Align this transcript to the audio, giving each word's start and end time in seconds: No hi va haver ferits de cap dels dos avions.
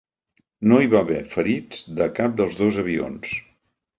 No 0.71 0.79
hi 0.83 0.87
va 0.93 1.01
haver 1.05 1.19
ferits 1.33 1.83
de 2.01 2.09
cap 2.21 2.35
dels 2.39 2.57
dos 2.63 2.79
avions. 2.87 3.37